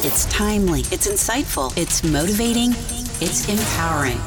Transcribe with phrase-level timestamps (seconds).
[0.00, 2.72] It's timely, it's insightful, it's motivating,
[3.22, 4.20] it's empowering.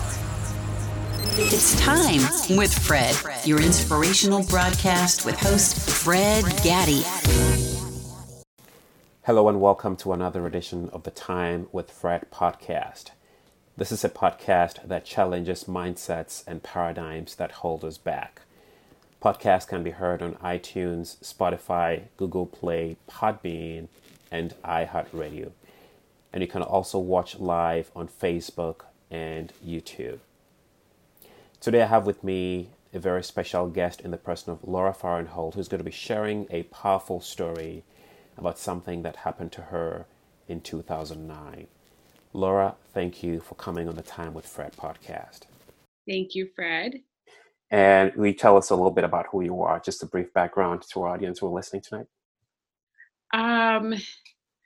[1.37, 7.03] It's time with Fred, your inspirational broadcast with host Fred Gaddy.
[9.25, 13.11] Hello, and welcome to another edition of the Time with Fred podcast.
[13.77, 18.41] This is a podcast that challenges mindsets and paradigms that hold us back.
[19.21, 23.87] Podcast can be heard on iTunes, Spotify, Google Play, Podbean,
[24.31, 25.51] and iHeartRadio.
[26.31, 30.19] And you can also watch live on Facebook and YouTube.
[31.59, 35.55] Today I have with me a very special guest in the person of Laura Fahrenthold,
[35.55, 37.83] who's going to be sharing a powerful story
[38.37, 40.05] about something that happened to her
[40.47, 41.67] in 2009.
[42.33, 45.41] Laura, thank you for coming on the Time with Fred podcast.
[46.07, 47.01] Thank you, Fred.
[47.71, 50.33] And will you tell us a little bit about who you are, just a brief
[50.33, 52.07] background to our audience who are listening tonight?
[53.33, 53.93] Um,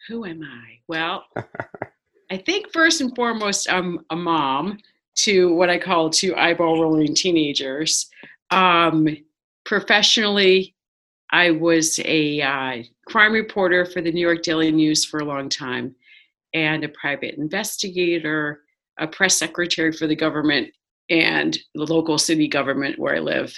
[0.08, 0.80] who am I?
[0.88, 1.26] Well,
[2.32, 4.80] I think first and foremost, I'm a mom
[5.16, 8.10] to what I call two eyeball rolling teenagers.
[8.50, 9.08] Um,
[9.66, 10.76] professionally,
[11.32, 15.50] I was a uh, crime reporter for the New York Daily News for a long
[15.50, 15.95] time,
[16.54, 18.62] and a private investigator,
[19.00, 20.72] a press secretary for the government
[21.10, 23.58] and the local city government where I live,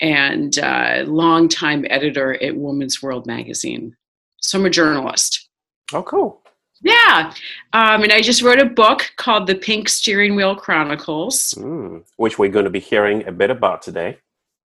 [0.00, 3.96] and uh, longtime editor at Woman's World magazine.
[4.40, 5.45] So I'm a journalist.
[5.92, 6.42] Oh, cool.
[6.82, 7.32] Yeah.
[7.72, 11.54] Um, and I just wrote a book called The Pink Steering Wheel Chronicles.
[11.56, 14.18] Mm, which we're going to be hearing a bit about today.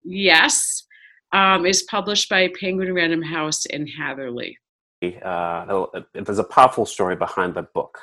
[0.03, 0.83] Yes.
[1.31, 4.55] Um, is published by Penguin Random House in Hatherleigh.
[5.23, 7.97] Uh, there's a powerful story behind the book.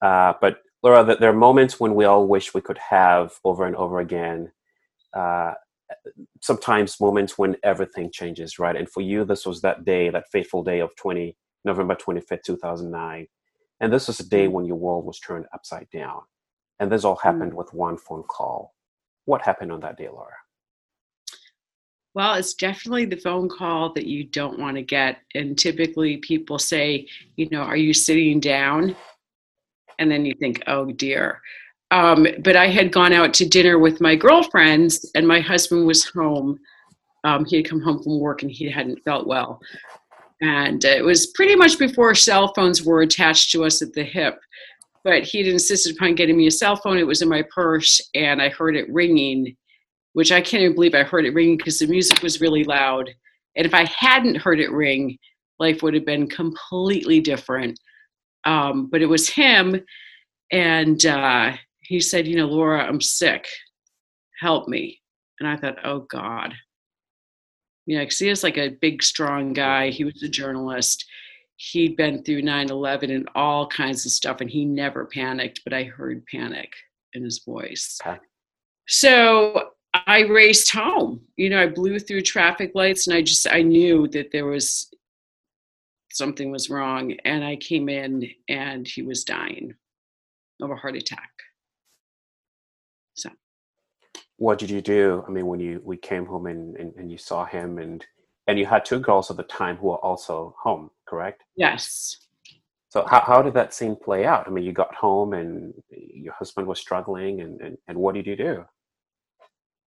[0.00, 3.76] Uh, but Laura, there are moments when we all wish we could have over and
[3.76, 4.50] over again.
[5.12, 5.52] Uh,
[6.40, 8.76] sometimes moments when everything changes, right?
[8.76, 13.26] And for you, this was that day, that fateful day of 20, November 25th, 2009.
[13.80, 14.52] And this was a day mm.
[14.52, 16.20] when your world was turned upside down.
[16.80, 17.56] And this all happened mm.
[17.56, 18.74] with one phone call.
[19.24, 20.34] What happened on that day, Laura?
[22.14, 25.18] Well, it's definitely the phone call that you don't want to get.
[25.34, 27.06] And typically people say,
[27.36, 28.94] you know, are you sitting down?
[29.98, 31.40] And then you think, oh dear.
[31.90, 36.04] Um, but I had gone out to dinner with my girlfriends, and my husband was
[36.06, 36.58] home.
[37.24, 39.60] Um, he had come home from work and he hadn't felt well.
[40.42, 44.38] And it was pretty much before cell phones were attached to us at the hip.
[45.04, 46.98] But he had insisted upon getting me a cell phone.
[46.98, 49.56] It was in my purse, and I heard it ringing,
[50.12, 53.08] which I can't even believe I heard it ringing because the music was really loud.
[53.56, 55.16] And if I hadn't heard it ring,
[55.58, 57.78] life would have been completely different.
[58.44, 59.80] Um, but it was him,
[60.50, 63.46] and uh, he said, You know, Laura, I'm sick.
[64.40, 65.00] Help me.
[65.38, 66.52] And I thought, Oh, God.
[67.86, 69.90] You know, because he was like a big, strong guy.
[69.90, 71.04] He was a journalist.
[71.56, 75.72] He'd been through 9 11 and all kinds of stuff, and he never panicked, but
[75.72, 76.72] I heard panic
[77.12, 77.98] in his voice.
[78.04, 78.18] Okay.
[78.88, 81.20] So I raced home.
[81.36, 84.90] You know, I blew through traffic lights and I just, I knew that there was
[86.10, 87.12] something was wrong.
[87.24, 89.74] And I came in and he was dying
[90.60, 91.30] of a heart attack.
[93.14, 93.30] So
[94.42, 95.24] what did you do?
[95.28, 98.04] I mean, when you we came home and, and, and you saw him and
[98.48, 101.44] and you had two girls at the time who were also home, correct?
[101.54, 102.16] Yes.
[102.88, 104.48] So how, how did that scene play out?
[104.48, 108.26] I mean, you got home and your husband was struggling and, and, and what did
[108.26, 108.64] you do?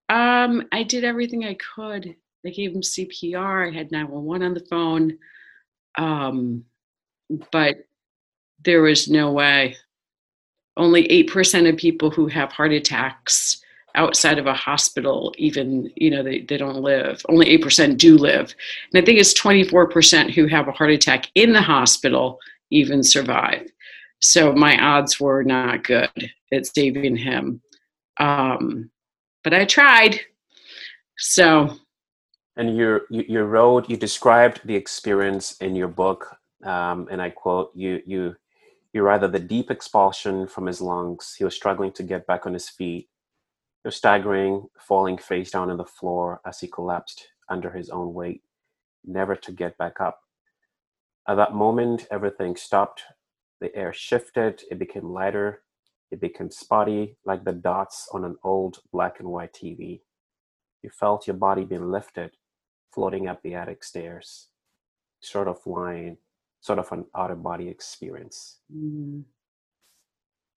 [0.07, 2.15] Um, I did everything I could.
[2.45, 3.67] I gave him CPR.
[3.67, 5.17] I had 911 on the phone.
[5.97, 6.63] Um,
[7.51, 7.75] but
[8.63, 9.75] there was no way.
[10.77, 13.61] Only 8% of people who have heart attacks
[13.95, 17.21] outside of a hospital even you know they, they don't live.
[17.29, 18.53] Only 8% do live.
[18.93, 22.39] And i think it's 24% who have a heart attack in the hospital
[22.71, 23.67] even survive.
[24.19, 27.61] So my odds were not good at saving him.
[28.19, 28.89] Um,
[29.43, 30.19] but i tried.
[31.17, 31.77] So
[32.57, 37.71] and your you wrote you described the experience in your book um, and i quote
[37.75, 38.35] you you
[38.93, 42.53] you rather the deep expulsion from his lungs he was struggling to get back on
[42.53, 43.09] his feet
[43.91, 48.41] staggering, falling face down on the floor as he collapsed under his own weight,
[49.05, 50.21] never to get back up.
[51.27, 53.03] At that moment, everything stopped.
[53.61, 55.61] The air shifted, it became lighter,
[56.11, 60.01] it became spotty, like the dots on an old black and white TV.
[60.81, 62.31] You felt your body being lifted,
[62.93, 64.47] floating up the attic stairs,
[65.19, 66.17] sort of flying,
[66.61, 68.59] sort of an out of body experience.
[68.75, 69.23] Mm.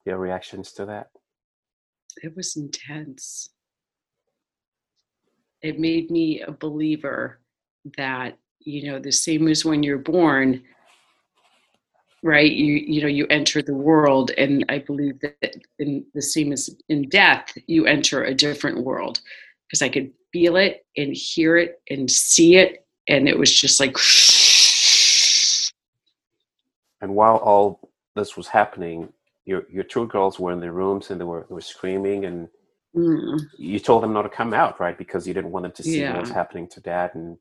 [0.05, 1.11] Your reactions to that?
[2.23, 3.51] It was intense.
[5.63, 7.41] It made me a believer
[7.97, 10.63] that, you know, the same as when you're born,
[12.23, 16.53] right you you know you enter the world and i believe that in the same
[16.53, 19.21] as in death you enter a different world
[19.67, 23.79] because i could feel it and hear it and see it and it was just
[23.79, 23.97] like
[27.01, 29.13] and while all this was happening
[29.49, 32.49] your your two girls were in their rooms and they were they were screaming and
[32.95, 34.99] mm, you told them not to come out right?
[34.99, 36.13] Because you didn't want them to see Yeah.
[36.13, 37.39] what was happening to dad and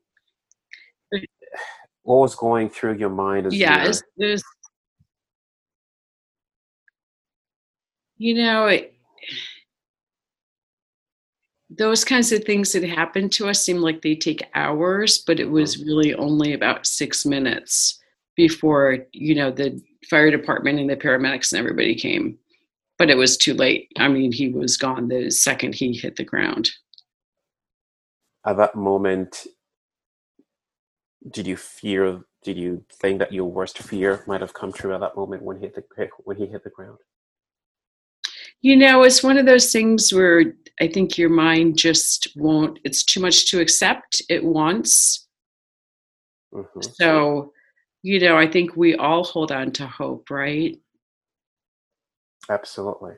[2.04, 4.42] what was going through your mind as yeah you there's
[8.16, 8.94] you know it,
[11.68, 15.50] those kinds of things that happen to us seem like they take hours but it
[15.50, 18.00] was really only about six minutes
[18.38, 22.38] before you know the fire department and the paramedics and everybody came.
[22.96, 23.90] But it was too late.
[23.98, 26.70] I mean he was gone the second he hit the ground.
[28.46, 29.46] At that moment
[31.28, 35.00] did you fear did you think that your worst fear might have come true at
[35.00, 36.98] that moment when he hit the when he hit the ground?
[38.60, 43.04] You know, it's one of those things where I think your mind just won't, it's
[43.04, 45.26] too much to accept at once.
[46.52, 47.52] hmm So,
[48.02, 50.76] you know, I think we all hold on to hope, right?
[52.50, 53.14] absolutely.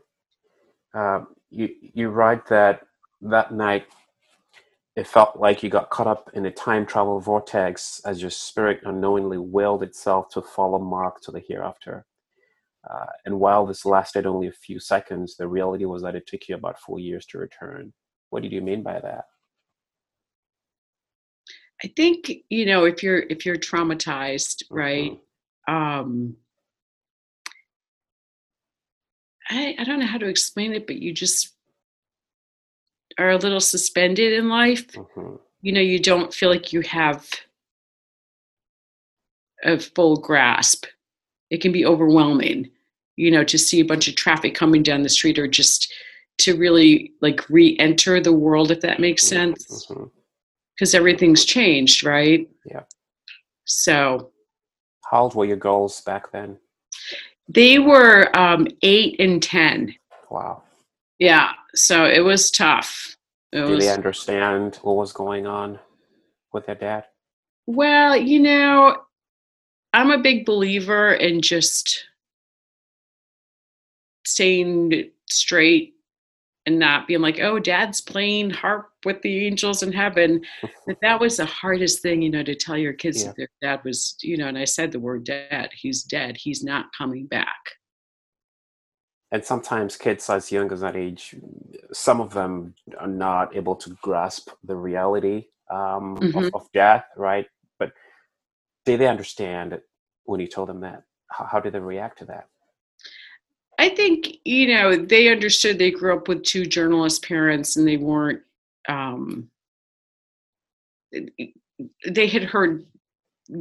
[0.94, 2.82] Um, you you write that
[3.22, 3.86] that night
[4.96, 8.80] it felt like you got caught up in a time travel vortex as your spirit
[8.84, 12.04] unknowingly willed itself to follow mark to the hereafter.
[12.90, 16.48] Uh, and while this lasted only a few seconds the reality was that it took
[16.48, 17.92] you about four years to return.
[18.30, 19.24] What did you mean by that
[21.82, 25.18] I think, you know, if you're if you're traumatized, right?
[25.68, 25.72] Mhm.
[25.72, 26.36] Um
[29.48, 31.54] I, I don't know how to explain it, but you just
[33.18, 34.86] are a little suspended in life.
[34.92, 35.40] Mhm.
[35.62, 37.28] you know you don't feel like you have
[39.64, 40.86] a full grasp
[41.50, 42.70] it can be overwhelming
[43.16, 45.92] you know to see a bunch of traffic coming down the street or just
[46.38, 50.10] to really like re-enter the world if that makes sense Mhm.
[50.80, 52.48] Because everything's changed right?
[52.64, 52.84] Yeah.
[53.64, 54.30] so
[55.04, 56.56] how old were your girls back then?
[57.48, 59.94] They were um, eight and ten.
[60.30, 60.62] Wow.
[61.18, 63.16] Yeah so it was tough.
[63.52, 65.78] It did was they understand what was going on
[66.52, 67.04] with their dad?
[67.66, 68.96] Well, you know,
[69.92, 72.04] I'm a big believer in just
[74.24, 75.94] staying straight
[76.70, 80.40] and not being like, oh, dad's playing harp with the angels in heaven.
[80.86, 83.28] But that was the hardest thing, you know, to tell your kids Yeah.
[83.28, 85.70] that their dad was, you know, and I said the word dead.
[85.72, 86.36] He's dead.
[86.36, 87.58] He's not coming back.
[89.32, 91.36] and sometimes kids as young as that age
[91.92, 95.38] some of them are not able to grasp the reality
[95.70, 96.50] um, of, Mhm.
[96.58, 97.46] of death right
[97.78, 97.92] but
[98.86, 99.80] did they understand
[100.24, 102.46] when you told them that how, how did they react to that
[103.80, 107.96] I think, you know, they understood they grew up with two journalist parents and they
[107.96, 108.42] weren't,
[108.90, 109.48] um,
[112.06, 112.84] they had heard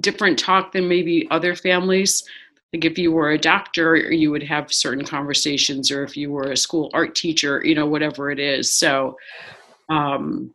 [0.02, 2.26] different talk than maybe other families.
[2.74, 6.52] Like if you were a doctor, you would have certain conversations, or if you were
[6.52, 8.70] a school art teacher, you know, whatever it is.
[8.74, 9.18] So,
[9.88, 10.54] um,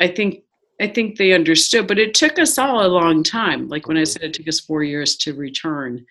[0.00, 0.44] I think
[0.80, 3.68] I think they understood, but it took us all a long time.
[3.68, 6.06] Like when I said it took us four years to return,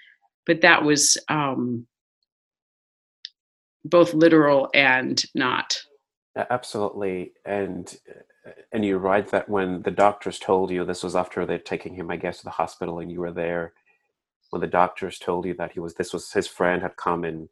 [0.45, 1.87] but that was um,
[3.85, 5.77] both literal and not.
[6.49, 7.97] Absolutely and
[8.47, 11.93] uh, and you write that when the doctors told you this was after they'd taken
[11.95, 13.73] him i guess to the hospital and you were there
[14.51, 17.49] when the doctors told you that he was this was his friend had come and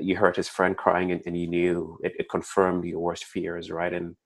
[0.00, 3.70] you heard his friend crying and, and you knew it, it confirmed your worst fears
[3.70, 4.16] right and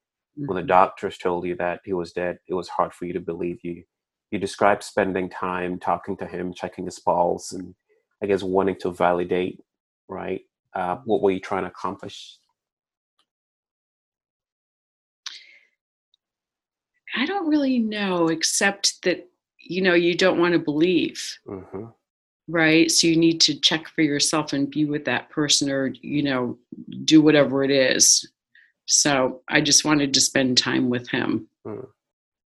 [0.45, 0.67] when the Mhm.
[0.67, 3.83] doctors told you that he was dead it was hard for you to believe you
[4.31, 7.75] you described spending time talking to him checking his pulse and
[8.23, 9.61] i guess wanting to validate
[10.09, 10.41] right
[10.73, 12.37] uh, what were you trying to accomplish
[17.15, 19.27] I don't really know, except that
[19.59, 21.85] you know you don't want to believe, hmm
[22.47, 22.89] right?
[22.89, 26.57] So you need to check for yourself and be with that person, or you know,
[27.05, 28.27] do whatever it is.
[28.85, 31.87] So I just wanted to spend time with him Mm.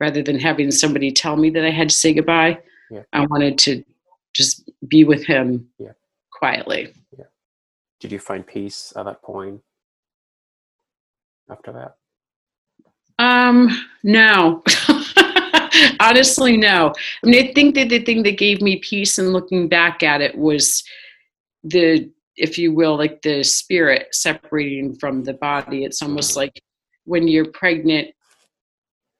[0.00, 2.61] rather than having somebody tell me that I had to say goodbye.
[2.91, 3.02] Yeah.
[3.12, 3.85] I wanted to
[4.35, 5.93] just be with him Yeah.
[6.31, 6.95] quietly.
[8.02, 9.61] Did you find peace at that point
[11.49, 11.94] after that
[13.18, 13.68] Um,
[14.02, 14.62] no.
[16.00, 16.92] Honestly, no.
[17.23, 20.21] I mean, I think that the thing that gave me peace and looking back at
[20.21, 20.82] it was
[21.62, 25.85] the, if you will, like the spirit separating from the body.
[25.85, 26.61] It's almost like
[27.04, 28.09] when you're pregnant,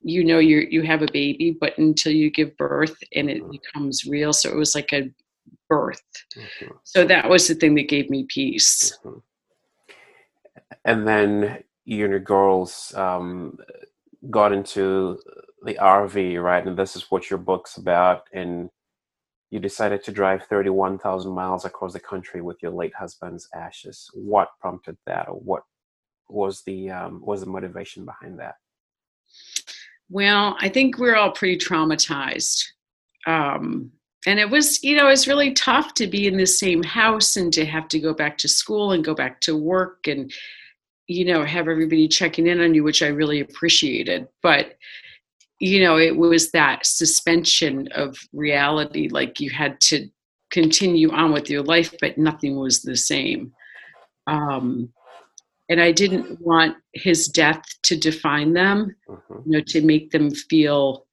[0.04, 3.52] you know you you have a baby, but until you give birth and it Mhm.
[3.52, 4.32] becomes real.
[4.32, 5.08] So it was like a
[5.68, 6.02] birth.
[6.37, 6.72] Mm-hmm.
[6.84, 8.99] So that was the thing that gave me peace.
[9.04, 9.18] Mm-hmm.
[10.84, 13.58] And then you and your girls um,
[14.30, 15.18] got into
[15.62, 16.66] the RV, right?
[16.66, 18.25] And this is what your book's about.
[18.32, 18.70] And
[19.50, 24.11] you decided to drive 31,000 miles across the country with your late husband's ashes.
[24.14, 25.62] What prompted that, or what
[26.28, 28.54] was the um, was the motivation behind that?
[30.08, 32.64] Well, I think we're all pretty traumatized.
[33.26, 33.92] Um,
[34.26, 37.52] and it was, you know, it's really tough to be in the same house and
[37.54, 40.32] to have to go back to school and go back to work and,
[41.08, 44.28] you know, have everybody checking in on you, which I really appreciated.
[44.42, 44.76] But,
[45.58, 49.08] you know, it was that suspension of reality.
[49.08, 50.08] Like you had to
[50.50, 53.52] continue on with your life, but nothing was the same.
[54.28, 54.92] Um,
[55.68, 59.34] and I didn't want his death to define them, mm-hmm.
[59.46, 61.06] you know, to make them feel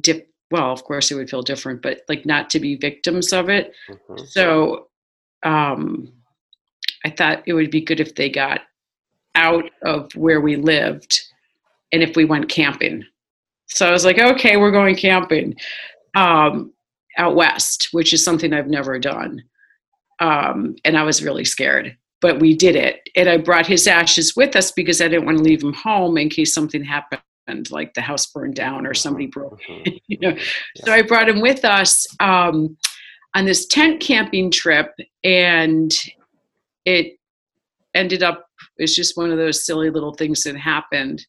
[0.00, 0.31] dip.
[0.52, 3.72] Well, of course, it would feel different, but like not to be victims of it.
[3.88, 4.24] Mm-hmm.
[4.26, 4.88] So,
[5.42, 6.12] um,
[7.04, 8.60] I thought it would be good if they got
[9.34, 11.18] out of where we lived,
[11.90, 13.04] and if we went camping.
[13.66, 15.56] So I was like, okay, we're going camping
[16.14, 16.72] um,
[17.18, 19.42] out west, which is something I've never done.
[20.20, 23.10] Um, and I was really scared but we did it.
[23.14, 26.16] And I brought his ashes with us because I didn't want to leave him home
[26.16, 27.20] in case something happened,
[27.70, 29.40] like the house burned down or somebody mm-hmm.
[29.40, 29.60] broke.
[29.68, 29.96] Mm-hmm.
[30.06, 30.36] you know,
[30.84, 32.76] so I brought him with us um,
[33.34, 34.92] on this tent camping trip,
[35.24, 35.92] and
[36.84, 37.18] it
[37.94, 38.46] ended up.
[38.78, 41.24] It's just one of those silly little things that happened.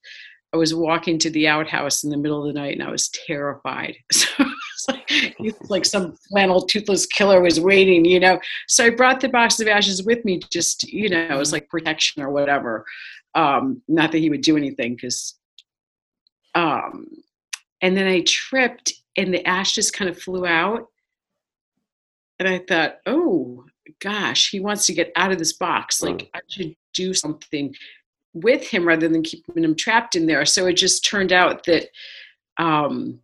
[0.53, 3.09] I was walking to the outhouse in the middle of the night, and I was
[3.27, 3.95] terrified.
[4.75, 8.39] So like, like some flannel toothless killer was waiting, you know.
[8.67, 11.69] So I brought the box of ashes with me, just you know, it was like
[11.69, 12.83] protection or whatever.
[13.33, 15.35] Um, not that he would do anything, because.
[16.55, 17.07] Um,
[17.81, 20.87] and then I tripped, and the ashes kind of flew out,
[22.39, 23.65] and I thought, oh
[23.99, 26.01] gosh, he wants to get out of this box.
[26.01, 26.29] Like mm.
[26.33, 27.75] I should do something
[28.33, 30.45] with him rather than keeping him trapped in there.
[30.45, 31.89] So it just turned out that
[32.57, 33.19] um,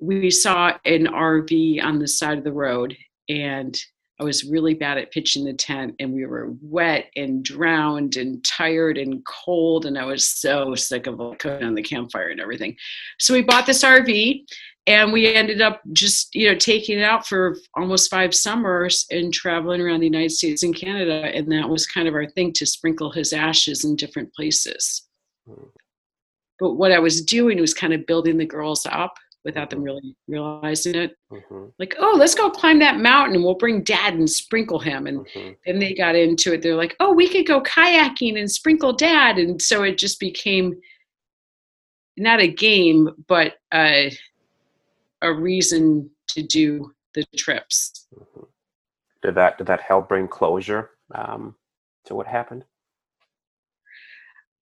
[0.00, 2.96] we saw an RV on the side of the road
[3.28, 3.78] and
[4.20, 8.44] I was really bad at pitching the tent and we were wet and drowned and
[8.44, 12.76] tired and cold and I was so sick of cooking on the campfire and everything.
[13.18, 14.44] So we bought this RV
[14.86, 19.32] and we ended up just, you know, taking it out for almost five summers and
[19.32, 22.66] traveling around the United States and Canada and that was kind of our thing to
[22.66, 25.08] sprinkle his ashes in different places.
[25.48, 25.68] Hmm.
[26.58, 30.14] But what I was doing was kind of building the girls up without them really
[30.28, 31.16] realizing it.
[31.32, 31.66] Mm-hmm.
[31.78, 35.06] Like, oh, let's go climb that mountain and we'll bring dad and sprinkle him.
[35.06, 35.52] And mm-hmm.
[35.64, 36.62] then they got into it.
[36.62, 39.38] They're like, oh, we could go kayaking and sprinkle dad.
[39.38, 40.78] And so it just became
[42.16, 44.12] not a game, but a,
[45.22, 48.06] a reason to do the trips.
[48.14, 48.44] Mm-hmm.
[49.22, 51.54] Did that did that help bring closure um,
[52.06, 52.64] to what happened?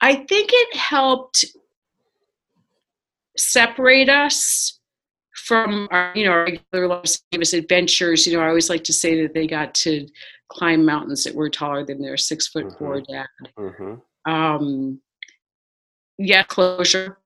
[0.00, 1.44] I think it helped
[3.38, 4.78] separate us
[5.35, 8.26] from our, you know, our regular Los Angeles adventures.
[8.26, 10.07] You know, I always like to say that they got to
[10.49, 12.78] climb mountains that were taller than their six foot mm-hmm.
[12.78, 13.26] four dad.
[13.59, 14.30] Mm-hmm.
[14.30, 15.00] Um,
[16.18, 17.18] yeah, closure,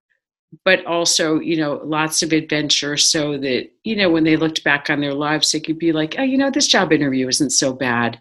[0.64, 4.90] but also, you know, lots of adventure so that, you know, when they looked back
[4.90, 7.72] on their lives, they could be like, oh, you know, this job interview isn't so
[7.72, 8.20] bad.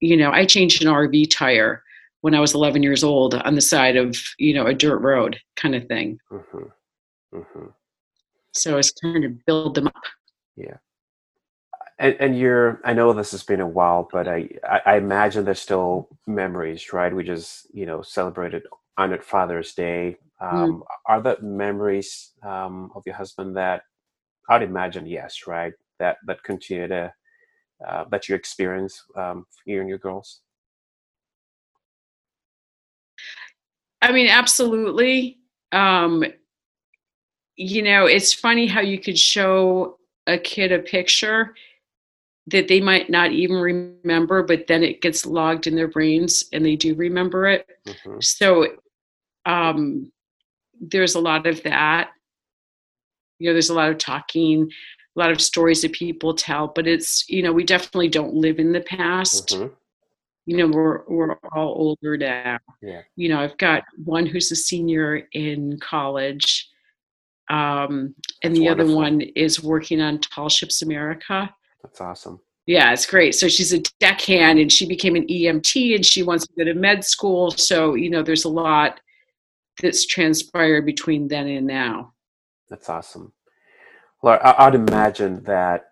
[0.00, 1.82] You know, I changed an RV tire
[2.26, 5.38] when I was 11 years old on the side of you know a dirt road
[5.54, 6.18] kind of thing.
[6.32, 7.36] Mm-hmm.
[7.38, 7.66] Mm-hmm.
[8.52, 10.02] So it's trying to build them up.
[10.56, 10.78] Yeah.
[12.00, 14.50] And, and you're i know this has been a while but I,
[14.84, 18.64] I imagine there's still memories right we just you know celebrated
[18.98, 20.52] honored father's day mm.
[20.52, 20.82] um, mm.
[21.06, 23.80] are there memories um, of your husband that
[24.50, 27.10] i'd imagine yes right that that continue to
[27.88, 30.42] uh, that you experience um, you and your girls
[34.02, 35.38] I mean, absolutely.
[35.72, 36.24] Um,
[37.56, 41.54] you know, it's funny how you could show a kid a picture
[42.48, 46.64] that they might not even remember, but then it gets logged in their brains and
[46.64, 47.66] they do remember it.
[47.86, 48.20] Mm-hmm.
[48.20, 48.66] So
[49.46, 50.12] um,
[50.80, 52.10] there's a lot of that.
[53.38, 54.70] You know, there's a lot of talking,
[55.16, 58.58] a lot of stories that people tell, but it's, you know, we definitely don't live
[58.58, 59.48] in the past.
[59.48, 59.74] Mm-hmm
[60.46, 62.58] you know we're we're all older now.
[62.80, 63.02] Yeah.
[63.16, 66.70] you know i've got one who's a senior in college
[67.48, 68.92] um, and that's the wonderful.
[68.92, 71.52] other one is working on tall ships america.
[71.82, 72.40] That's awesome.
[72.66, 73.34] Yeah it's great.
[73.36, 76.74] So she's a deckhand and she became an emt and she wants to go to
[76.74, 77.50] med school.
[77.52, 79.00] So you know there's a lot
[79.80, 82.14] that's transpired between then and now.
[82.68, 83.32] That's awesome.
[84.22, 85.90] Well i'd imagine that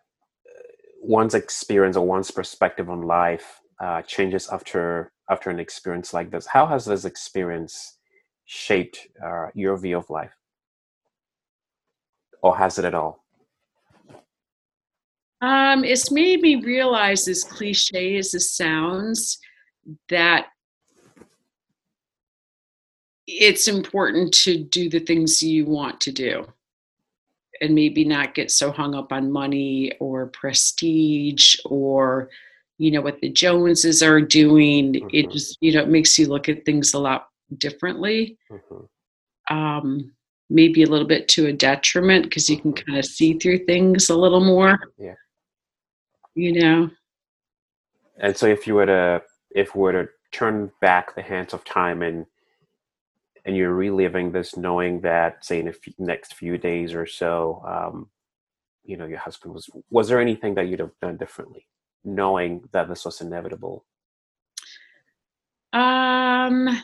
[1.00, 6.46] one's experience or one's perspective on life uh, changes after after an experience like this.
[6.46, 7.98] How has this experience
[8.46, 10.34] shaped uh, your view of life,
[12.42, 13.24] or has it at all?
[15.42, 19.38] Um, it's made me realize, as cliche as this sounds,
[20.08, 20.46] that
[23.26, 26.46] it's important to do the things you want to do
[27.60, 32.30] and maybe not get so hung up on money or prestige or
[32.78, 35.08] you know what the joneses are doing mm-hmm.
[35.12, 37.28] it just you know it makes you look at things a lot
[37.58, 39.56] differently mm-hmm.
[39.56, 40.12] um
[40.50, 42.84] maybe a little bit to a detriment because you can mm-hmm.
[42.86, 45.14] kind of see through things a little more yeah
[46.34, 46.90] you know
[48.18, 49.22] and so if you were to
[49.54, 52.26] if we were to turn back the hands of time and
[53.44, 57.62] and you're reliving this knowing that say in the f- next few days or so
[57.66, 58.08] um,
[58.84, 61.66] you know your husband was was there anything that you'd have done differently
[62.04, 63.84] knowing that this was inevitable
[65.72, 66.82] um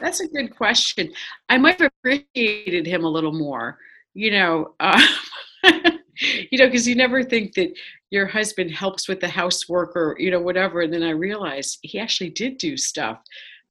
[0.00, 1.10] that's a good question
[1.48, 3.78] i might have appreciated him a little more
[4.14, 5.00] you know uh,
[5.64, 7.72] you know because you never think that
[8.10, 11.98] your husband helps with the housework or you know whatever and then i realized he
[11.98, 13.22] actually did do stuff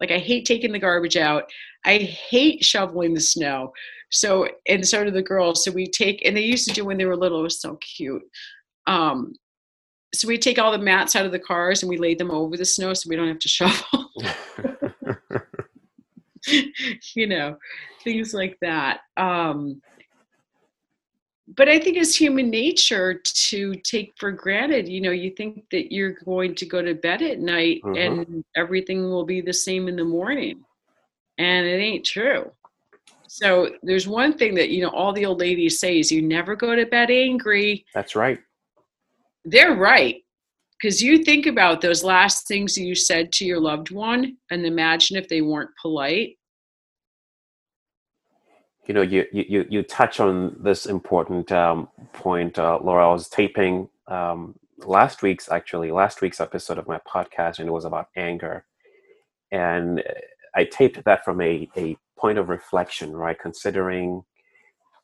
[0.02, 1.44] like I hate taking the garbage out.
[1.86, 3.72] I hate shoveling the snow.
[4.10, 5.64] So and so do the girls.
[5.64, 7.40] So we take and they used to do when they were little.
[7.40, 8.24] It was so cute.
[8.88, 9.34] Um,
[10.14, 12.58] so we take all the mats out of the cars and we lay them over
[12.58, 14.12] the snow so we don't have to shovel.
[17.16, 17.58] you know,
[18.04, 19.02] things like that.
[19.18, 19.82] Um,
[21.56, 24.88] but I think it's human nature to take for granted.
[24.88, 27.96] You know, you think that you're going to go to bed at night mm-hmm.
[27.96, 30.64] and everything will be the same in the morning.
[31.38, 32.52] And it ain't true.
[33.28, 36.56] So there's one thing that, you know, all the old ladies say is you never
[36.56, 37.86] go to bed angry.
[37.94, 38.40] That's right.
[39.46, 40.22] They're right.
[40.80, 45.16] Because you think about those last things you said to your loved one and imagine
[45.16, 46.38] if they weren't polite
[48.88, 53.08] you know, you you you touch on this important um, point, uh, Laura.
[53.08, 57.72] I was taping um, last week's actually last week's episode of my podcast, and it
[57.72, 58.66] was about anger,
[59.52, 60.04] and
[60.56, 63.40] I taped that from a a point of reflection, right?
[63.40, 64.24] Considering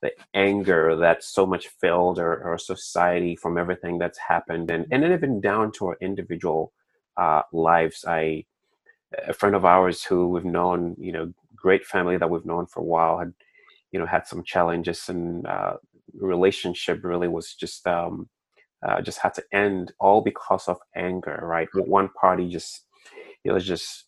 [0.01, 5.03] the anger that so much filled our, our society from everything that's happened, and and
[5.03, 6.73] even down to our individual
[7.17, 8.05] uh, lives.
[8.07, 8.45] I
[9.27, 12.81] a friend of ours who we've known, you know, great family that we've known for
[12.81, 13.33] a while had
[13.91, 15.75] you know had some challenges and uh,
[16.19, 18.29] relationship really was just um,
[18.87, 22.85] uh, just had to end all because of anger right one party just
[23.43, 24.05] it was just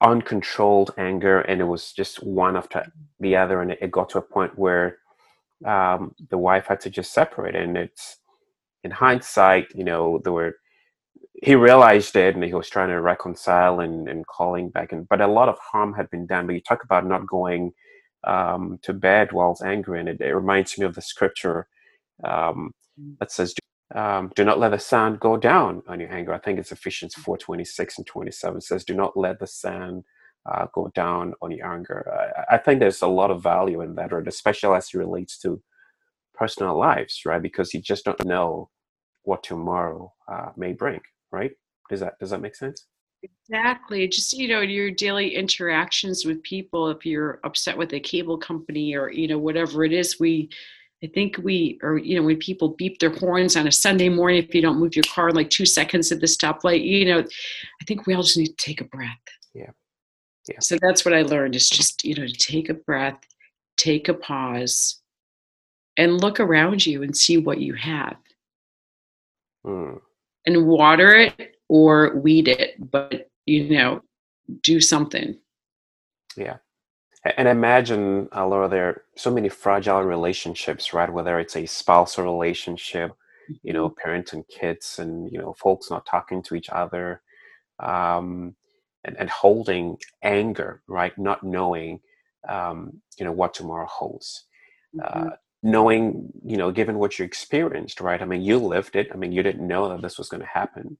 [0.00, 4.22] uncontrolled anger and it was just one after the other and it, got to a
[4.22, 4.98] point where
[5.64, 8.16] um, the wife had to just separate and it's
[8.84, 10.56] in hindsight you know there were
[11.42, 15.20] he realized it and he was trying to reconcile and, and calling back and but
[15.20, 17.72] a lot of harm had been done but you talk about not going
[18.24, 21.66] um, to bed while angry, and it, it, reminds me of the scripture
[22.24, 22.72] um,
[23.18, 23.54] that says,
[23.94, 27.14] um, "Do not let the sun go down on your anger." I think it's Ephesians
[27.14, 30.04] four twenty six and twenty seven says, "Do not let the sun
[30.50, 33.94] uh, go down on your anger." I, I, think there's a lot of value in
[33.96, 34.12] that?
[34.26, 35.62] Especially as it relates to
[36.34, 37.42] personal lives, right?
[37.42, 38.70] Because you just don't know
[39.22, 41.00] what tomorrow uh, may bring,
[41.30, 41.52] right?
[41.88, 42.86] Does that does that make sense?
[43.22, 44.08] Exactly.
[44.08, 48.94] Just, you know, your daily interactions with people, if you're upset with a cable company
[48.94, 50.48] or, you know, whatever it is, we,
[51.02, 54.42] I think we, or, you know, when people beep their horns on a Sunday morning,
[54.42, 57.84] if you don't move your car like two seconds at the stoplight, you know, I
[57.86, 59.16] think we all just need to take a breath.
[59.54, 59.70] Yeah.
[60.48, 60.58] Yeah.
[60.60, 63.18] So that's what I learned is just, you know, to take a breath,
[63.76, 65.00] take a pause,
[65.96, 68.16] and look around you and see what you have.
[69.66, 70.00] Mm.
[70.46, 74.02] And water it or weed it, but you know,
[74.62, 75.36] do something.
[76.36, 76.56] Yeah.
[77.24, 81.12] And imagine, uh, Laura, there are so many fragile relationships, right?
[81.12, 83.12] Whether it's a spousal relationship,
[83.62, 84.00] you know, mm-hmm.
[84.02, 87.22] parents and kids, and you know, folks not talking to each other,
[87.80, 88.56] um,
[89.04, 91.16] and, and holding anger, right?
[91.18, 92.00] Not knowing,
[92.48, 94.46] um, you know, what tomorrow holds.
[94.96, 95.28] Mm-hmm.
[95.28, 95.30] Uh,
[95.62, 98.22] knowing, you know, given what you experienced, right?
[98.22, 99.08] I mean, you lived it.
[99.12, 100.96] I mean, you didn't know that this was going to happen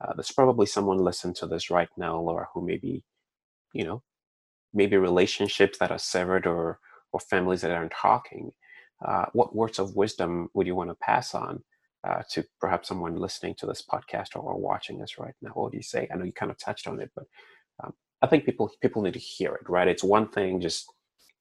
[0.00, 3.04] uh, there's probably someone listening to this right now, Laura, who maybe,
[3.74, 4.02] you know,
[4.72, 6.78] maybe relationships that are severed or
[7.12, 8.52] or families that aren't talking.
[9.04, 11.62] Uh, what words of wisdom would you want to pass on
[12.06, 15.50] uh, to perhaps someone listening to this podcast or, or, watching us right now?
[15.54, 16.06] What do you say?
[16.12, 17.24] I know you kind of touched on it, but
[17.82, 19.68] um, I think people people need to hear it.
[19.68, 19.88] Right?
[19.88, 20.86] It's one thing just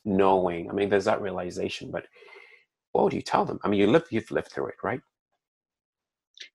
[0.05, 0.69] knowing.
[0.69, 2.05] I mean, there's that realization, but
[2.91, 3.59] what would you tell them?
[3.63, 5.01] I mean, you live, you've lived through it, right?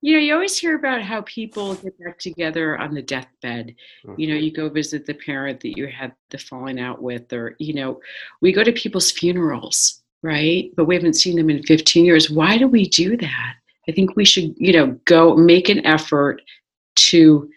[0.00, 3.74] You know, you always hear about how people get back together on the deathbed.
[4.06, 4.20] Mm-hmm.
[4.20, 7.56] You know, you go visit the parent that you had the falling out with, or,
[7.58, 8.00] you know,
[8.40, 10.70] we go to people's funerals, right?
[10.76, 12.30] But we haven't seen them in 15 years.
[12.30, 13.54] Why do we do that?
[13.88, 16.42] I think we should, you know, go make an effort
[16.96, 17.50] to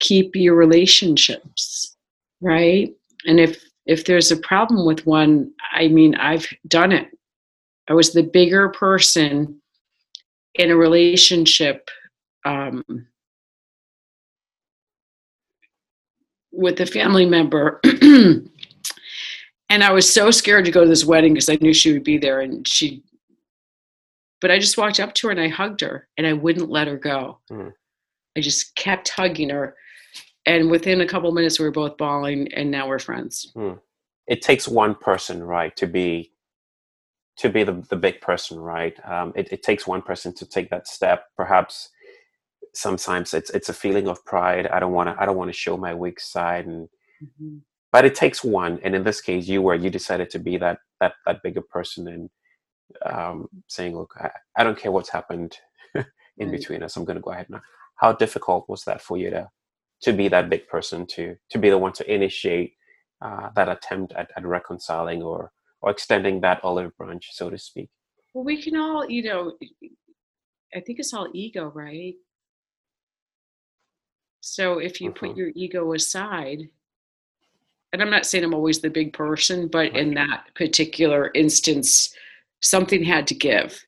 [0.00, 1.96] keep your relationships,
[2.40, 2.94] right?
[3.26, 7.08] And if if there's a problem with one, I mean, I've done it.
[7.88, 9.60] I was the bigger person
[10.54, 11.90] in a relationship
[12.44, 12.84] um,
[16.52, 17.80] with a family member.
[17.82, 18.50] and
[19.70, 22.18] I was so scared to go to this wedding because I knew she would be
[22.18, 23.02] there and she
[24.44, 26.86] but I just walked up to her and I hugged her and I wouldn't let
[26.86, 27.38] her go.
[27.50, 27.72] Mm.
[28.36, 29.74] I just kept hugging her.
[30.44, 33.50] And within a couple minutes, we were both bawling and now we're friends.
[33.56, 33.80] Mm.
[34.26, 36.33] It takes one person, right, to be
[37.36, 38.96] to be the, the big person, right?
[39.04, 41.26] Um, it, it takes one person to take that step.
[41.36, 41.90] Perhaps
[42.74, 44.66] sometimes it's it's a feeling of pride.
[44.66, 46.88] I don't want to I don't want to show my weak side, and
[47.22, 47.58] mm-hmm.
[47.92, 48.80] but it takes one.
[48.82, 52.08] And in this case, you were you decided to be that that that bigger person
[52.08, 52.30] and
[53.04, 55.56] um, saying, look, I, I, don't care what's happened
[55.94, 56.04] in
[56.38, 56.50] right.
[56.50, 56.96] between us.
[56.96, 57.62] I'm going to go ahead now.
[57.96, 59.48] How difficult was that for you to
[60.02, 62.74] to be that big person to to be the one to initiate
[63.22, 65.50] uh, that attempt at, at reconciling or
[65.84, 67.90] or extending that olive branch, so to speak.
[68.32, 69.52] Well, we can all, you know,
[70.74, 72.14] I think it's all ego, right?
[74.40, 75.26] So if you mm-hmm.
[75.26, 76.70] put your ego aside,
[77.92, 82.14] and I'm not saying I'm always the big person, but in that particular instance,
[82.60, 83.84] something had to give.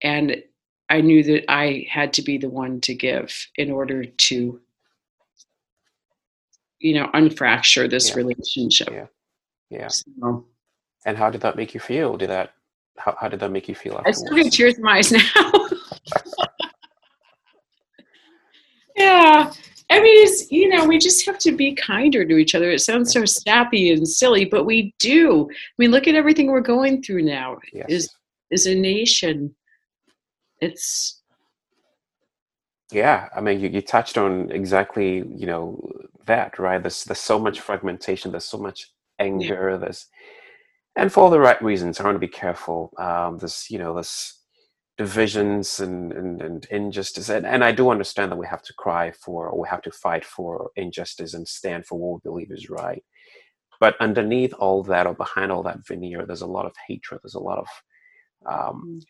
[0.00, 0.44] And
[0.88, 4.60] I knew that I had to be the one to give in order to,
[6.78, 8.14] you know, unfracture this yeah.
[8.14, 8.90] relationship.
[8.92, 9.06] Yeah.
[9.70, 9.88] Yeah.
[9.88, 10.46] So,
[11.04, 12.16] and how did that make you feel?
[12.16, 12.52] Did that
[12.98, 14.22] how, how did that make you feel afterwards?
[14.22, 15.68] I still get tears in my eyes now.
[18.96, 19.52] yeah.
[19.90, 22.70] I mean, it's, you know, we just have to be kinder to each other.
[22.70, 25.48] It sounds so snappy and silly, but we do.
[25.50, 27.58] I mean, look at everything we're going through now.
[27.72, 27.86] Yes.
[27.88, 28.14] Is
[28.50, 29.54] is a nation.
[30.60, 31.20] It's
[32.90, 33.28] yeah.
[33.34, 35.78] I mean, you, you touched on exactly you know
[36.26, 36.82] that right.
[36.82, 38.30] There's there's so much fragmentation.
[38.30, 39.70] There's so much anger.
[39.72, 39.76] Yeah.
[39.76, 40.06] There's
[40.96, 42.00] and for all the right reasons.
[42.00, 42.92] I want to be careful.
[42.98, 44.40] Um, this, you know, this
[44.98, 47.28] divisions and, and, and injustice.
[47.30, 49.90] And, and I do understand that we have to cry for, or we have to
[49.90, 53.02] fight for injustice and stand for what we believe is right.
[53.80, 57.20] But underneath all that, or behind all that veneer, there's a lot of hatred.
[57.22, 57.66] There's a lot of,
[58.46, 59.02] um, mm.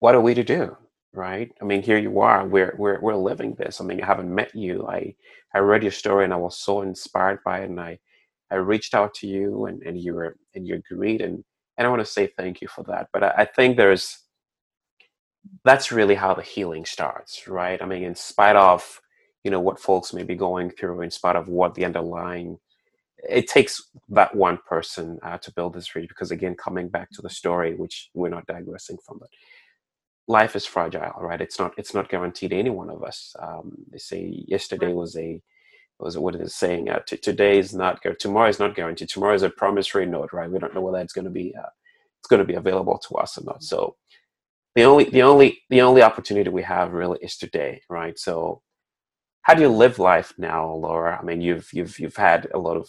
[0.00, 0.76] what are we to do?
[1.12, 1.50] Right?
[1.60, 2.46] I mean, here you are.
[2.46, 3.80] We're we're we're living this.
[3.80, 4.86] I mean, I haven't met you.
[4.86, 5.14] I
[5.54, 7.98] I read your story and I was so inspired by it, and I
[8.50, 11.44] I reached out to you and, and you were and you agreed and
[11.76, 13.08] and I want to say thank you for that.
[13.12, 14.18] But I, I think there's
[15.64, 17.80] that's really how the healing starts, right?
[17.80, 19.00] I mean, in spite of
[19.44, 22.58] you know what folks may be going through, in spite of what the underlying,
[23.28, 26.08] it takes that one person uh, to build this bridge.
[26.08, 29.30] Because again, coming back to the story, which we're not digressing from, but
[30.28, 31.40] life is fragile, right?
[31.40, 33.34] It's not it's not guaranteed to any one of us.
[33.40, 35.40] Um, they say yesterday was a
[35.98, 39.42] what it is saying uh, t- today is not tomorrow is not guaranteed tomorrow is
[39.42, 41.68] a promissory note right we don't know whether it's going to be uh,
[42.20, 43.96] it's going to be available to us or not so
[44.74, 48.62] the only the only the only opportunity we have really is today right so
[49.42, 52.76] how do you live life now laura i mean you've you've you've had a lot
[52.76, 52.88] of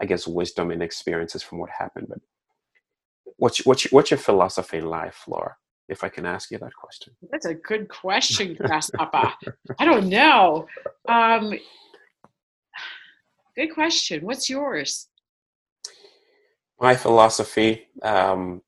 [0.00, 2.18] i guess wisdom and experiences from what happened but
[3.36, 5.56] what's what's what's your philosophy in life laura
[5.88, 7.14] if I can ask you that question.
[7.30, 9.32] That's a good question, Grasshopper.
[9.78, 10.66] I don't know.
[11.08, 11.54] Um,
[13.56, 14.24] Good question.
[14.24, 15.08] What's yours?
[16.80, 18.62] My philosophy, um,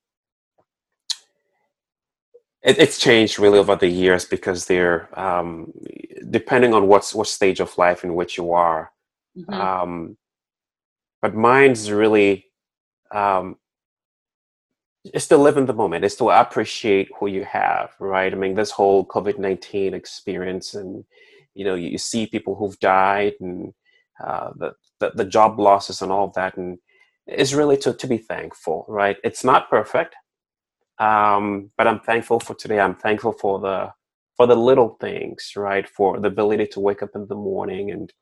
[2.63, 5.73] it, it's changed really over the years because they're um,
[6.29, 8.91] depending on what's what stage of life in which you are.
[9.37, 9.53] Mm-hmm.
[9.53, 10.17] Um,
[11.21, 12.45] but mine's really
[13.11, 13.57] um,
[15.13, 18.31] is to live in the moment, is to appreciate who you have, right?
[18.31, 21.03] I mean, this whole COVID nineteen experience, and
[21.53, 23.73] you know, you, you see people who've died, and
[24.23, 26.77] uh, the, the, the job losses and all of that, and
[27.27, 29.17] is really to to be thankful, right?
[29.23, 30.15] It's not perfect,
[30.99, 32.79] um, but I'm thankful for today.
[32.79, 33.91] I'm thankful for the
[34.37, 35.87] for the little things, right?
[35.89, 38.13] For the ability to wake up in the morning and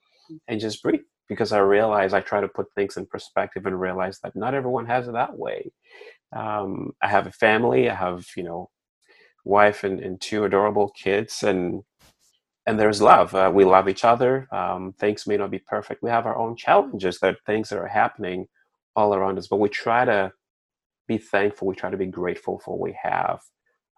[0.48, 1.02] and just breathe.
[1.30, 4.86] Because I realize I try to put things in perspective and realize that not everyone
[4.88, 5.72] has it that way.
[6.36, 7.90] Um, I have a family.
[7.90, 8.70] I have you know
[9.46, 11.84] wife and, and two adorable kids and
[12.68, 13.36] and there's love.
[13.36, 14.48] Uh, we love each other.
[14.54, 16.04] Um, things may not be perfect.
[16.04, 17.20] We have our own challenges.
[17.20, 18.48] There are things that are happening
[18.96, 20.32] all around us, but we try to
[21.08, 21.68] be thankful.
[21.68, 23.42] We try to be grateful for what we have,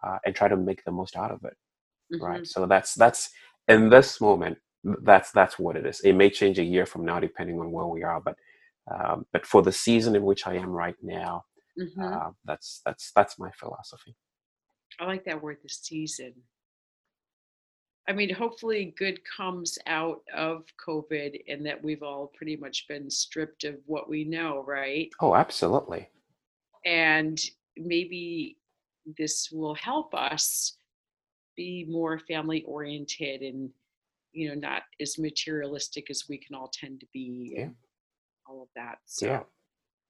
[0.06, 1.54] uh, and try to make the most out of it.
[2.12, 2.20] Mhm.
[2.22, 2.46] right?
[2.46, 3.30] So that's that's
[3.68, 4.58] in this moment,
[5.02, 6.00] that's that's what it is.
[6.00, 8.36] It may change a year from now depending on where we are, but
[8.92, 11.44] um, but for the season in which I am right now,
[11.78, 12.14] Mhm.
[12.14, 14.16] uh, that's that's that's my philosophy.
[15.00, 16.34] I like that word, the season.
[18.08, 23.10] I mean, hopefully, good comes out of COVID and that we've all pretty much been
[23.10, 25.10] stripped of what we know, right?
[25.20, 26.08] Oh, absolutely.
[26.84, 27.40] And
[27.76, 28.58] maybe
[29.18, 30.76] this will help us
[31.56, 33.70] be more family oriented and,
[34.32, 37.70] you know, not as materialistic as we can all tend to be Yeah.
[38.46, 38.98] all of that.
[39.06, 39.42] So, Yeah.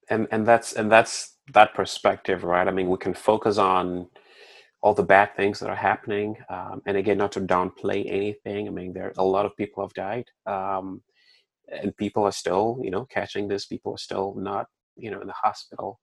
[0.09, 2.69] And and that's and that's that perspective, right?
[2.69, 4.09] I mean, we can focus on
[4.87, 8.69] all the bad things that are happening, um, and again, not to downplay anything.
[8.69, 11.03] I mean, there a lot of people have died, um,
[11.83, 13.67] and people are still, you know, catching this.
[13.67, 15.99] People are still not, you know, in the hospital.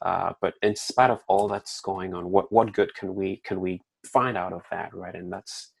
[0.00, 3.60] Uh, but in spite of all that's going on, what what good can we can
[3.60, 5.16] we find out of that, right?
[5.16, 5.72] And that's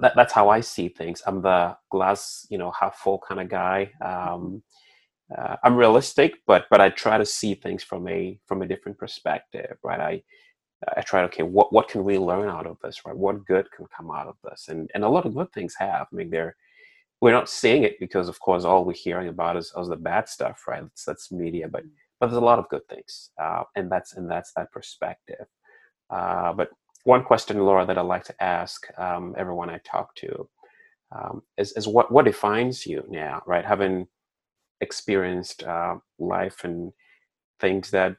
[0.00, 1.22] that, that's how I see things.
[1.26, 3.92] I'm the glass, you know, half full kind of guy.
[4.00, 4.62] Um,
[5.36, 8.98] uh, I'm realistic, but but I try to see things from a from a different
[8.98, 10.00] perspective, right?
[10.00, 10.22] I
[10.88, 13.16] I to okay, what what can we learn out of this, right?
[13.16, 16.08] What good can come out of this, and and a lot of good things have.
[16.12, 16.56] I mean, they're
[17.20, 20.28] we're not seeing it because, of course, all we're hearing about is, is the bad
[20.28, 20.82] stuff, right?
[20.82, 21.84] That's that's media, but
[22.20, 25.46] but there's a lot of good things, uh, and that's and that's that perspective.
[26.10, 26.70] Uh, but
[27.04, 30.48] one question, Laura, that I like to ask um, everyone I talk to
[31.12, 33.64] um, is is what what defines you now, right?
[33.64, 34.08] Having
[34.80, 36.92] experienced uh, life and
[37.60, 38.16] things that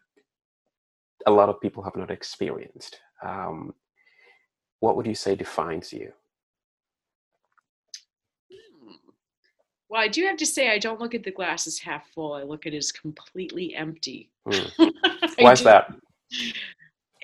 [1.28, 3.00] a lot of people have not experienced.
[3.24, 3.74] Um,
[4.80, 6.12] what would you say defines you?
[8.52, 8.94] Hmm.
[9.90, 12.34] Well, I do have to say, I don't look at the glass as half full.
[12.34, 14.30] I look at it as completely empty.
[14.44, 15.66] Why is do.
[15.66, 15.94] that?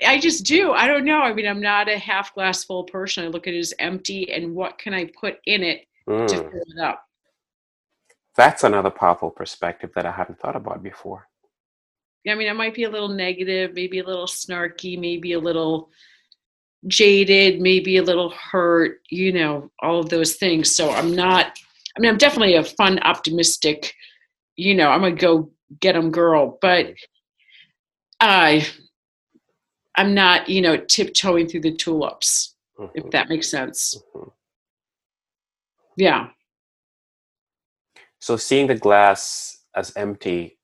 [0.06, 0.74] I just do.
[0.74, 1.22] I don't know.
[1.22, 3.24] I mean, I'm not a half glass full person.
[3.26, 6.28] I look at it as empty, and what can I put in it to Hmm.
[6.28, 7.04] fill it up?
[8.36, 11.28] That's another powerful perspective that I hadn't thought about before.
[12.30, 15.90] I mean, I might be a little negative, maybe a little snarky, maybe a little
[16.88, 20.74] jaded, maybe a little hurt, you know, all of those things.
[20.76, 21.58] So I'm not,
[21.96, 23.94] I mean, I'm definitely a fun, optimistic,
[24.56, 26.94] you know, I'm a go get 'em girl, but
[28.20, 28.68] I,
[29.96, 32.56] I'm not, you know, tiptoeing through the tulips,
[32.96, 33.96] if Mhm, that makes sense.
[34.16, 34.32] mhm.
[35.98, 36.30] Yeah.
[38.20, 40.57] So seeing the glass as empty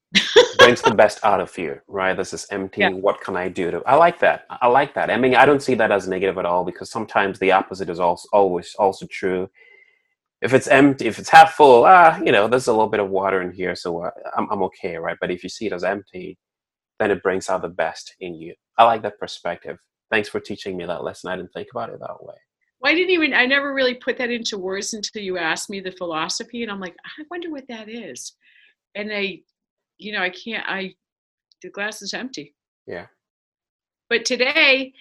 [0.57, 2.15] brings the best out of you, right?
[2.15, 2.81] This is empty.
[2.81, 2.89] Yeah.
[2.89, 3.81] What can I do to?
[3.85, 4.45] I like that.
[4.49, 5.09] I like that.
[5.09, 7.99] I mean, I don't see that as negative at all because sometimes the opposite is
[7.99, 9.49] also always also true.
[10.41, 13.09] If it's empty, if it's half full, ah, you know, there's a little bit of
[13.09, 15.17] water in here, so uh, I'm I'm okay, right?
[15.19, 16.37] But if you see it as empty,
[16.99, 18.53] then it brings out the best in you.
[18.77, 19.77] I like that perspective.
[20.11, 21.29] Thanks for teaching me that lesson.
[21.29, 22.35] I didn't think about it that way.
[22.79, 25.79] Well, I didn't even, I never really put that into words until you asked me
[25.79, 26.63] the philosophy.
[26.63, 28.33] And I'm like, I wonder what that is.
[28.93, 29.39] And I,
[29.97, 30.95] you know, I can't, I,
[31.61, 32.55] the glass is empty.
[32.87, 33.07] Yeah.
[34.09, 34.93] But today,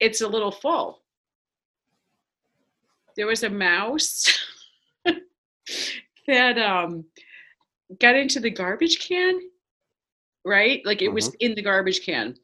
[0.00, 1.02] it's a little full.
[3.16, 4.26] There was a mouse
[6.28, 7.04] that um,
[7.98, 9.40] got into the garbage can,
[10.44, 10.82] right?
[10.84, 12.36] Like it was in the garbage can.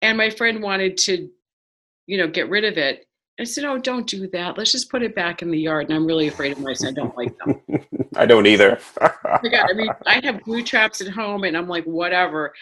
[0.00, 1.28] And my friend wanted to,
[2.06, 3.07] you know, get rid of it.
[3.40, 4.58] I said, "Oh, don't do that.
[4.58, 6.84] Let's just put it back in the yard." And I'm really afraid of mice.
[6.84, 7.60] I don't like them.
[8.16, 8.78] I don't either.
[9.00, 12.52] Oh my I mean, I have glue traps at home, and I'm like, whatever.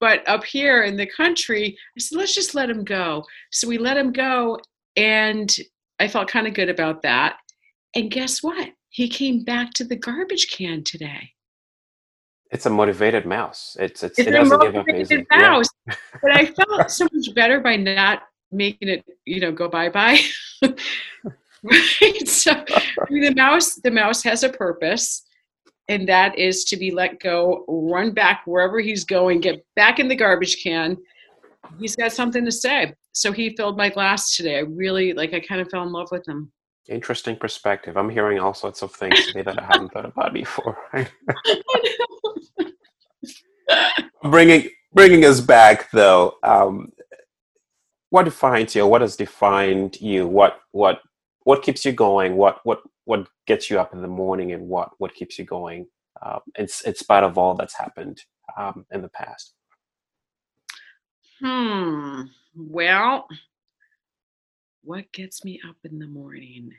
[0.00, 3.24] But up here in the country, I said, let's just let him go.
[3.52, 4.58] So we let him go,
[4.96, 5.54] and
[6.00, 7.38] I felt kind of good about that.
[7.94, 8.70] And guess what?
[8.90, 11.32] He came back to the garbage can today.
[12.50, 13.76] it's a motivated mouse.
[13.80, 15.26] It's, it's, It's it a doesn't give up motivated easy.
[15.38, 15.50] Yeah.
[15.50, 15.68] mouse.
[16.22, 20.18] But I felt so much better by not making it, you know, go bye bye.
[20.62, 20.74] right.
[22.26, 25.24] So I mean, the mouse, the mouse has a purpose,
[25.88, 30.08] and that is to be let go, run back wherever he's going, get back in
[30.08, 30.96] the garbage can.
[31.80, 32.94] He's got something to say.
[33.12, 34.58] So he filled my glass today.
[34.58, 35.34] I really like.
[35.34, 36.52] I kind of fell in love with him.
[36.88, 37.96] Interesting perspective.
[37.96, 40.78] I'm hearing all sorts of things today that I hadn't thought about before.
[44.22, 46.90] Bringing bringing us back though, um,
[48.10, 48.86] what defines you?
[48.86, 50.26] What has defined you?
[50.26, 51.00] What what
[51.44, 52.36] what keeps you going?
[52.36, 55.86] What what what gets you up in the morning, and what what keeps you going?
[56.22, 58.22] Um, in, in spite of all that's happened
[58.56, 59.52] um, in the past.
[61.42, 62.22] Hmm.
[62.54, 63.28] Well,
[64.82, 66.70] what gets me up in the morning?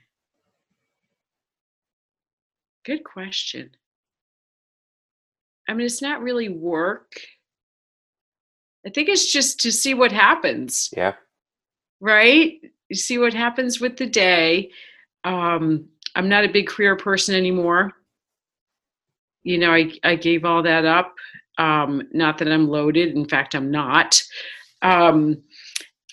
[2.84, 3.72] Good question.
[5.70, 7.20] I mean, it's not really work.
[8.88, 11.14] I think it's just to see what happens, Yeah.
[12.00, 12.54] right?
[12.90, 14.72] you see what happens with the day.
[15.26, 17.92] Um, I'm not a big career person anymore.
[19.44, 21.14] You know, I, I gave all that up.
[21.58, 23.14] Um, not that I'm loaded.
[23.14, 24.24] In fact, I'm not.
[24.82, 25.44] Um,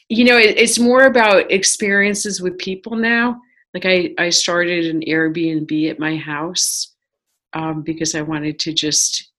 [0.08, 3.40] you know, it, it's more about experiences with people now.
[3.72, 6.92] Like I, I started an Airbnb at my house
[7.52, 9.30] um, because I wanted to just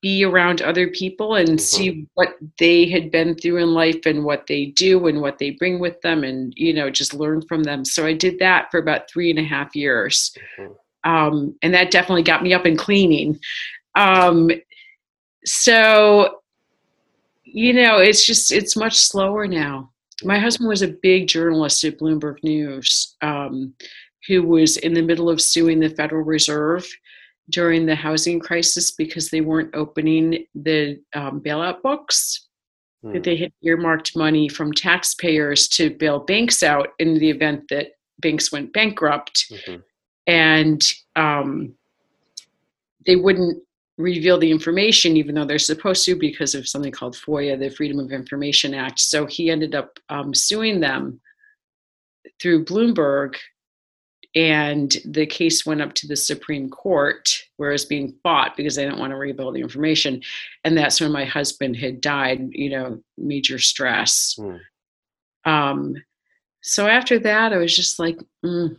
[0.00, 1.58] be around other people and mm-hmm.
[1.58, 5.50] see what they had been through in life and what they do and what they
[5.50, 7.84] bring with them and you know just learn from them.
[7.84, 10.34] So i did that for about three and a half years.
[10.58, 11.10] Mm-hmm.
[11.10, 13.38] um, and that definitely got me up and cleaning.
[13.94, 14.50] Um,
[15.44, 16.40] so
[17.44, 19.90] you know it's just it's much slower now.
[20.24, 23.74] My husband was a big journalist at bloomberg news um,
[24.26, 26.88] who was in the middle of suing the federal reserve
[27.50, 32.46] during the housing crisis because they weren't opening the um, bailout books.
[33.02, 33.12] Hmm.
[33.12, 37.92] That they had earmarked money from taxpayers to bail banks out in the event that
[38.18, 39.76] banks went bankrupt, mm-hmm.
[40.26, 40.84] and
[41.14, 41.74] um,
[43.06, 43.62] they wouldn't
[43.98, 47.98] reveal the information even though they're supposed to because of something called FOIA, the Freedom
[47.98, 49.00] of Information Act.
[49.00, 51.20] So he ended up um, suing them
[52.40, 53.34] through Bloomberg
[54.34, 58.76] and the case went up to the Supreme Court where it was being fought because
[58.76, 60.20] they didn't want to reveal the information.
[60.64, 64.36] And that's when my husband had died, you know, major stress.
[64.38, 64.60] Mm.
[65.44, 65.94] Um,
[66.62, 68.76] so after that, I was just like, mm,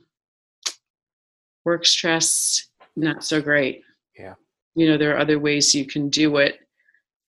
[1.66, 3.82] work stress, not so great.
[4.18, 4.36] Yeah.
[4.76, 6.60] You know, there are other ways you can do it.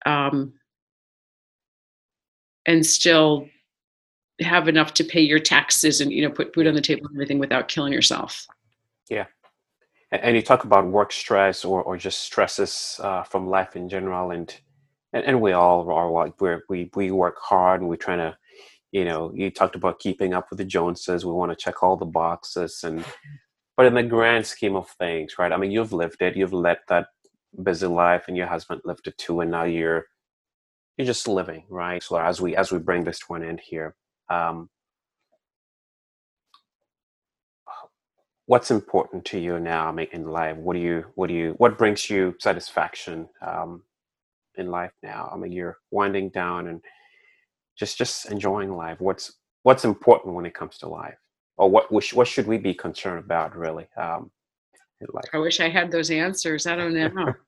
[0.07, 0.55] Um,
[2.67, 3.49] and still
[4.41, 7.17] have enough to pay your taxes and you know put food on the table and
[7.17, 8.47] everything without killing yourself.
[9.09, 9.27] Yeah.
[10.13, 14.31] And you talk about work stress or, or just stresses uh, from life in general
[14.31, 14.55] and,
[15.13, 18.37] and and we all are like we we we work hard and we're trying to
[18.93, 21.25] you know you talked about keeping up with the joneses.
[21.25, 23.05] We want to check all the boxes and
[23.77, 26.37] but in the grand scheme of things right i mean you've lived it.
[26.37, 27.09] You've led that
[27.63, 30.07] busy life and your husband lived it too and now you're
[30.97, 32.03] you're just living right?
[32.03, 33.97] So as we as we bring this to an end here
[34.29, 34.69] um,
[38.47, 40.57] what's important to you now I mean, in life?
[40.57, 43.83] What do you what do you what brings you satisfaction um,
[44.57, 45.31] in life now?
[45.33, 46.81] I mean you're winding down and
[47.77, 49.01] just just enjoying life.
[49.01, 51.19] What's what's important when it comes to life?
[51.59, 54.31] Or what what should we be concerned about really um,
[55.01, 55.25] in life?
[55.33, 56.67] I wish i had those answers.
[56.67, 57.35] I don't know.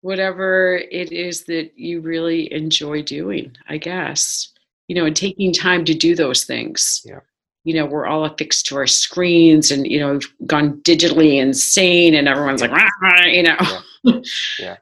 [0.00, 4.52] Whatever it is that you really enjoy doing i guess
[4.88, 7.02] you know, and taking time to do those things.
[7.04, 7.20] Yeah.
[7.64, 12.26] You know, we're all affixed to our screens and, you know, gone digitally insane and
[12.26, 12.88] everyone's yeah.
[13.02, 13.56] like, you know.
[14.04, 14.14] Yeah.
[14.60, 14.76] yeah.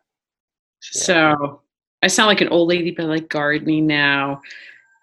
[0.82, 1.62] So
[2.02, 4.42] I sound like an old lady, but I like gardening now.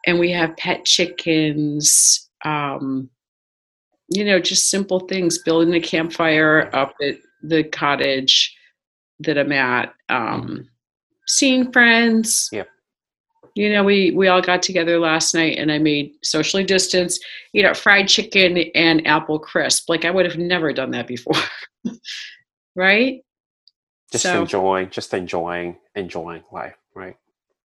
[0.05, 2.29] And we have pet chickens.
[2.45, 3.09] Um,
[4.07, 8.55] you know, just simple things, building a campfire up at the cottage
[9.21, 10.69] that I'm at, um,
[11.25, 12.49] seeing friends.
[12.53, 12.67] Yep
[13.55, 17.61] you know we we all got together last night and i made socially distanced you
[17.61, 19.89] know fried chicken and apple crisp.
[19.89, 21.35] Like i would have never done that before.
[22.75, 23.21] Right?
[24.11, 27.15] Just so, enjoying just enjoying enjoying life right?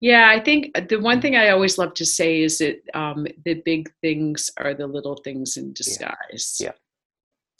[0.02, 3.56] Yeah i think the one thing i always love to say is that um, the
[3.66, 6.58] big things are the little things in disguise.
[6.60, 6.72] Yeah, yeah.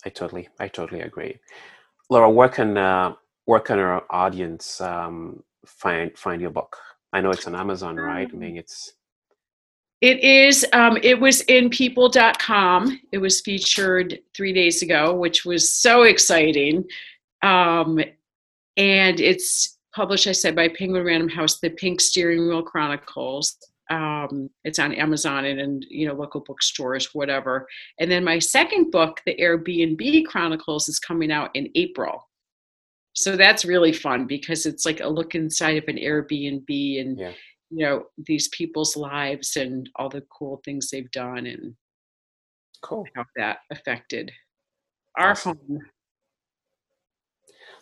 [0.06, 1.38] i totally i totally agree.
[2.10, 3.14] Laura where can uh,
[3.46, 6.78] where can our audience um, find find your book
[7.16, 8.28] I know it's on Amazon, right?
[8.30, 8.92] I um, mean, it's.
[10.02, 10.66] It is.
[10.74, 13.00] Um, it was in people.com.
[13.14, 16.84] It was featured three days ago, which was so exciting.
[17.42, 18.00] Um,
[18.76, 23.56] and it's published, I said, by Penguin Random House, The Pink Steering Wheel Chronicles.
[23.90, 27.66] Um, it's on Amazon and, and you know local bookstores, whatever.
[27.98, 32.28] And then my second book, The Airbnb Chronicles, is coming out in April
[33.16, 37.32] so that's really fun because it's like a look inside of an airbnb and yeah.
[37.70, 41.74] you know these people's lives and all the cool things they've done and
[42.82, 44.32] cool how that affected
[45.18, 45.58] our awesome.
[45.68, 45.80] home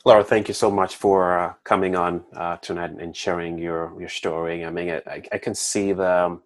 [0.05, 4.09] Laura, thank you so much for uh, coming on uh, tonight and sharing your your
[4.09, 4.65] story.
[4.65, 6.41] I mean, I, I can see the um,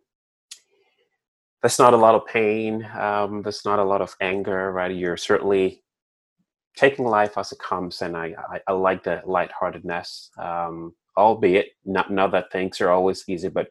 [1.64, 2.88] there's not a lot of pain.
[2.98, 4.96] Um, there's not a lot of anger, right?
[4.96, 5.84] You're certainly
[6.78, 12.12] taking life as it comes, and I, I, I like the lightheartedness, um, albeit not,
[12.12, 13.68] not that things are always easy, but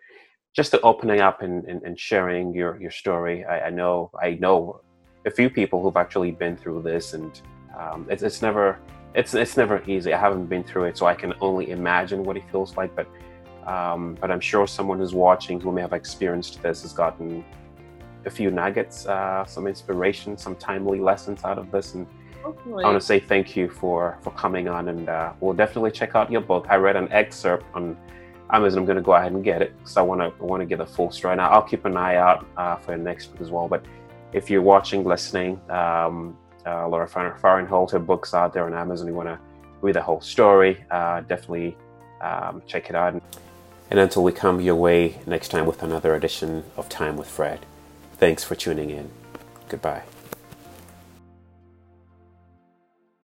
[0.54, 3.44] just the opening up and, and, and sharing your, your story.
[3.44, 4.80] I, I, know I know
[5.24, 7.40] a few people who've actually been through this, and
[7.78, 8.78] um, it's, it's never
[9.14, 10.12] it's it's never easy.
[10.12, 12.94] I haven't been through it, so I can only imagine what it feels like.
[12.94, 13.08] But
[13.66, 17.44] um, but I'm sure someone who's watching who may have experienced this has gotten
[18.26, 21.94] a few nuggets, uh, some inspiration, some timely lessons out of this.
[21.94, 22.06] And
[22.46, 26.14] I want to say thank you for for coming on, and uh, we'll definitely check
[26.14, 26.66] out your book.
[26.68, 27.96] I read an excerpt on
[28.50, 28.80] Amazon.
[28.80, 30.78] I'm going to go ahead and get it because I want to want to get
[30.78, 31.36] the full story.
[31.36, 33.68] Now I'll keep an eye out uh, for next book as well.
[33.68, 33.84] But
[34.32, 36.36] if you're watching, listening, um,
[36.66, 39.06] uh, Laura Fahrenthold books are out there on Amazon.
[39.06, 39.38] You want to
[39.80, 40.84] read the whole story?
[40.90, 41.76] Uh, definitely
[42.20, 43.20] um, check it out.
[43.90, 47.64] And until we come your way next time with another edition of Time with Fred,
[48.14, 49.10] thanks for tuning in.
[49.68, 50.02] Goodbye.